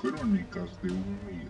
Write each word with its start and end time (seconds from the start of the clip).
Crónicas 0.00 0.80
de 0.80 0.92
un 0.92 1.18
Mir. 1.26 1.48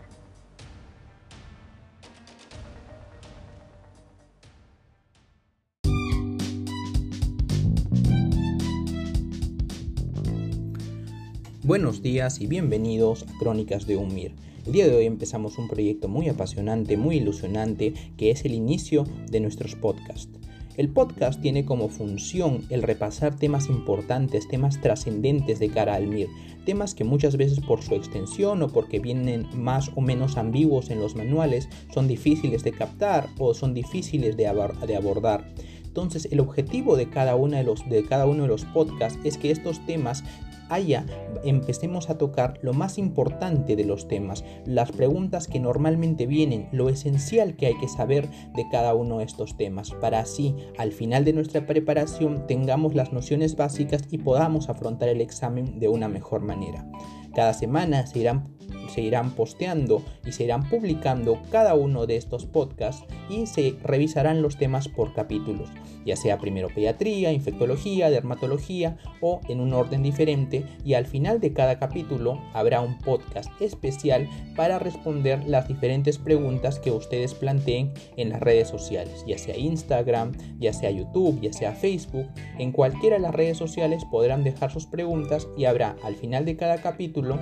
Buenos 11.63 12.01
días 12.01 12.41
y 12.41 12.47
bienvenidos 12.47 13.25
a 13.25 13.39
Crónicas 13.39 13.87
de 13.87 13.99
un 13.99 14.15
Mir. 14.15 14.33
El 14.65 14.73
día 14.73 14.87
de 14.89 14.97
hoy 14.97 15.05
empezamos 15.05 15.59
un 15.59 15.69
proyecto 15.69 16.09
muy 16.09 16.31
apasionante, 16.31 16.97
muy 16.97 17.17
ilusionante, 17.17 17.93
que 18.17 18.31
es 18.31 18.47
el 18.47 18.55
inicio 18.55 19.05
de 19.31 19.41
nuestros 19.41 19.75
podcasts. 19.75 20.38
El 20.79 20.91
podcast 20.91 21.41
tiene 21.41 21.65
como 21.65 21.89
función 21.89 22.63
el 22.71 22.85
repasar 22.85 23.35
temas 23.35 23.69
importantes, 23.69 24.47
temas 24.47 24.81
trascendentes 24.81 25.59
de 25.59 25.71
cara 25.71 25.97
al 25.97 26.07
MIR, 26.07 26.29
temas 26.65 26.95
que 26.95 27.03
muchas 27.03 27.37
veces 27.37 27.59
por 27.59 27.83
su 27.83 27.97
extensión 27.97 28.63
o 28.63 28.69
porque 28.69 29.01
vienen 29.01 29.49
más 29.57 29.91
o 29.97 30.01
menos 30.01 30.37
ambiguos 30.37 30.91
en 30.91 31.01
los 31.01 31.17
manuales 31.17 31.69
son 31.93 32.07
difíciles 32.07 32.63
de 32.63 32.71
captar 32.71 33.29
o 33.41 33.55
son 33.55 33.75
difíciles 33.75 34.37
de, 34.37 34.47
abordar. 34.47 35.53
Entonces, 35.99 36.31
el 36.31 36.39
objetivo 36.39 36.97
de 36.97 37.11
cada, 37.11 37.35
de, 37.35 37.65
los, 37.65 37.89
de 37.89 38.05
cada 38.05 38.27
uno 38.27 38.43
de 38.43 38.49
los 38.49 38.65
podcasts 38.67 39.19
es 39.25 39.37
que 39.37 39.51
estos 39.51 39.85
temas 39.85 40.23
haya, 40.69 41.05
empecemos 41.43 42.09
a 42.09 42.19
tocar 42.19 42.61
lo 42.63 42.73
más 42.73 42.99
importante 42.99 43.75
de 43.75 43.85
los 43.85 44.07
temas, 44.07 44.45
las 44.65 44.93
preguntas 44.93 45.49
que 45.49 45.59
normalmente 45.59 46.27
vienen, 46.27 46.69
lo 46.71 46.89
esencial 46.89 47.57
que 47.57 47.67
hay 47.67 47.79
que 47.79 47.89
saber 47.89 48.29
de 48.55 48.65
cada 48.71 48.95
uno 48.95 49.19
de 49.19 49.25
estos 49.25 49.57
temas, 49.57 49.91
para 50.01 50.21
así 50.21 50.55
al 50.79 50.93
final 50.93 51.25
de 51.25 51.33
nuestra 51.33 51.67
preparación 51.67 52.47
tengamos 52.47 52.95
las 52.95 53.13
nociones 53.13 53.57
básicas 53.57 54.03
y 54.09 54.19
podamos 54.19 54.69
afrontar 54.69 55.09
el 55.09 55.21
examen 55.21 55.81
de 55.81 55.89
una 55.89 56.07
mejor 56.07 56.43
manera. 56.43 56.87
Cada 57.35 57.55
semana 57.55 58.07
se 58.07 58.21
irán 58.21 58.49
se 58.89 59.03
irán 59.03 59.33
posteando 59.33 60.03
y 60.25 60.33
se 60.33 60.45
irán 60.45 60.69
publicando 60.69 61.39
cada 61.51 61.75
uno 61.75 62.07
de 62.07 62.17
estos 62.17 62.47
podcasts 62.47 63.05
y 63.29 63.47
se 63.47 63.77
revisarán 63.83 64.43
los 64.43 64.57
temas 64.57 64.89
por 64.89 65.15
capítulos, 65.15 65.69
ya 66.05 66.17
sea 66.17 66.39
primero 66.39 66.69
pediatría, 66.69 67.33
infectología, 67.33 68.11
dermatología 68.11 68.97
o 69.21 69.41
en 69.49 69.61
un 69.61 69.73
orden 69.73 70.03
diferente 70.03 70.65
y 70.85 70.95
al 70.95 71.07
final 71.07 71.41
de 71.41 71.53
cada 71.53 71.79
capítulo 71.79 72.41
habrá 72.55 72.81
un 72.81 72.99
podcast 72.99 73.51
especial 73.61 74.29
para 74.57 74.79
responder 74.79 75.47
las 75.47 75.69
diferentes 75.69 76.19
preguntas 76.19 76.79
que 76.79 76.91
ustedes 76.91 77.35
planteen 77.35 77.93
en 78.17 78.31
las 78.31 78.41
redes 78.41 78.69
sociales, 78.69 79.25
ya 79.27 79.39
sea 79.39 79.57
Instagram, 79.57 80.33
ya 80.59 80.73
sea 80.73 80.91
YouTube, 80.91 81.41
ya 81.41 81.53
sea 81.53 81.73
Facebook, 81.73 82.27
en 82.59 82.73
cualquiera 82.73 83.17
de 83.17 83.23
las 83.23 83.35
redes 83.35 83.57
sociales 83.57 84.05
podrán 84.11 84.45
dejar 84.45 84.71
sus 84.71 84.87
preguntas 84.87 85.49
y 85.57 85.65
habrá 85.65 85.97
al 86.03 86.17
final 86.17 86.45
de 86.45 86.57
cada 86.57 86.79
capítulo 86.81 87.39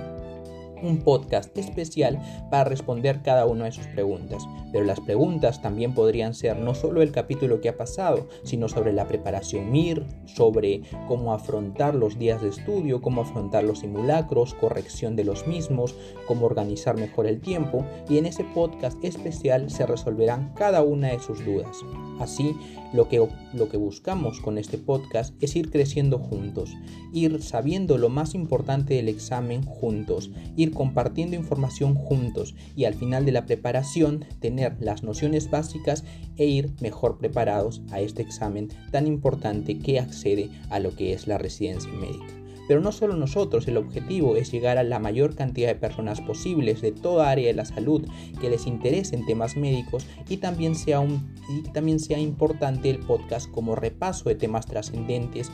un 0.83 0.99
podcast 0.99 1.57
especial 1.57 2.19
para 2.49 2.63
responder 2.65 3.21
cada 3.21 3.45
una 3.45 3.65
de 3.65 3.71
sus 3.71 3.87
preguntas. 3.87 4.43
Pero 4.71 4.85
las 4.85 4.99
preguntas 4.99 5.61
también 5.61 5.93
podrían 5.93 6.33
ser 6.33 6.57
no 6.57 6.75
solo 6.75 7.01
el 7.01 7.11
capítulo 7.11 7.61
que 7.61 7.69
ha 7.69 7.77
pasado, 7.77 8.27
sino 8.43 8.67
sobre 8.67 8.93
la 8.93 9.07
preparación 9.07 9.71
MIR, 9.71 10.05
sobre 10.25 10.81
cómo 11.07 11.33
afrontar 11.33 11.95
los 11.95 12.19
días 12.19 12.41
de 12.41 12.49
estudio, 12.49 13.01
cómo 13.01 13.21
afrontar 13.21 13.63
los 13.63 13.79
simulacros, 13.79 14.53
corrección 14.53 15.15
de 15.15 15.23
los 15.23 15.47
mismos, 15.47 15.95
cómo 16.27 16.45
organizar 16.45 16.97
mejor 16.97 17.27
el 17.27 17.39
tiempo 17.39 17.85
y 18.09 18.17
en 18.17 18.25
ese 18.25 18.43
podcast 18.43 19.03
especial 19.03 19.69
se 19.69 19.85
resolverán 19.85 20.53
cada 20.55 20.81
una 20.81 21.09
de 21.09 21.19
sus 21.19 21.43
dudas. 21.45 21.77
Así, 22.19 22.55
lo 22.93 23.07
que, 23.07 23.25
lo 23.53 23.69
que 23.69 23.77
buscamos 23.77 24.39
con 24.39 24.57
este 24.57 24.77
podcast 24.77 25.35
es 25.41 25.55
ir 25.55 25.69
creciendo 25.69 26.17
juntos, 26.19 26.73
ir 27.13 27.41
sabiendo 27.43 27.97
lo 27.97 28.09
más 28.09 28.33
importante 28.33 28.95
del 28.95 29.09
examen 29.09 29.63
juntos, 29.63 30.31
compartiendo 30.71 31.35
información 31.35 31.95
juntos 31.95 32.55
y 32.75 32.85
al 32.85 32.93
final 32.93 33.25
de 33.25 33.31
la 33.31 33.45
preparación 33.45 34.25
tener 34.39 34.77
las 34.79 35.03
nociones 35.03 35.49
básicas 35.49 36.03
e 36.37 36.45
ir 36.45 36.71
mejor 36.81 37.17
preparados 37.17 37.81
a 37.91 37.99
este 37.99 38.21
examen 38.21 38.69
tan 38.91 39.07
importante 39.07 39.79
que 39.79 39.99
accede 39.99 40.49
a 40.69 40.79
lo 40.79 40.95
que 40.95 41.13
es 41.13 41.27
la 41.27 41.37
residencia 41.37 41.91
médica. 41.93 42.37
Pero 42.67 42.81
no 42.81 42.91
solo 42.91 43.15
nosotros, 43.15 43.67
el 43.67 43.77
objetivo 43.77 44.35
es 44.35 44.51
llegar 44.51 44.77
a 44.77 44.83
la 44.83 44.99
mayor 44.99 45.35
cantidad 45.35 45.69
de 45.69 45.75
personas 45.75 46.19
posibles 46.19 46.81
de 46.81 46.91
toda 46.91 47.29
área 47.29 47.47
de 47.47 47.53
la 47.53 47.65
salud 47.65 48.05
que 48.41 48.49
les 48.49 48.67
interesen 48.67 49.25
temas 49.25 49.55
médicos 49.55 50.05
y 50.27 50.37
también 50.37 50.75
sea, 50.75 51.01
y 51.49 51.61
también 51.71 51.99
sea 51.99 52.19
importante 52.19 52.89
el 52.89 52.99
podcast 52.99 53.49
como 53.49 53.75
repaso 53.75 54.27
de 54.27 54.35
temas 54.35 54.65
trascendentes 54.65 55.49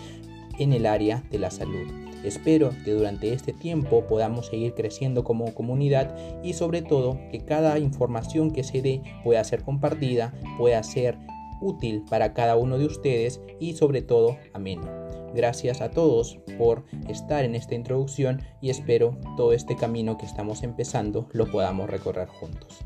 en 0.58 0.74
el 0.74 0.88
área 0.88 1.24
de 1.30 1.40
la 1.40 1.52
salud. 1.52 2.13
Espero 2.24 2.72
que 2.84 2.92
durante 2.92 3.34
este 3.34 3.54
tiempo 3.54 4.06
podamos 4.08 4.48
seguir 4.48 4.74
creciendo 4.74 5.24
como 5.24 5.54
comunidad 5.54 6.16
y 6.44 6.54
sobre 6.54 6.82
todo 6.82 7.20
que 7.32 7.40
cada 7.40 7.80
información 7.80 8.52
que 8.52 8.64
se 8.64 8.82
dé 8.82 9.02
pueda 9.24 9.44
ser 9.44 9.64
compartida, 9.64 10.34
pueda 10.58 10.82
ser 10.84 11.18
útil 11.62 12.04
para 12.10 12.34
cada 12.34 12.56
uno 12.56 12.78
de 12.78 12.86
ustedes 12.86 13.42
y 13.60 13.74
sobre 13.74 14.02
todo 14.02 14.38
ameno. 14.54 14.90
Gracias 15.34 15.82
a 15.82 15.90
todos 15.90 16.38
por 16.58 16.86
estar 17.08 17.44
en 17.44 17.56
esta 17.56 17.74
introducción 17.74 18.42
y 18.62 18.70
espero 18.70 19.18
todo 19.36 19.54
este 19.54 19.76
camino 19.76 20.18
que 20.18 20.26
estamos 20.26 20.62
empezando 20.64 21.28
lo 21.32 21.50
podamos 21.52 21.90
recorrer 21.90 22.28
juntos. 22.28 22.86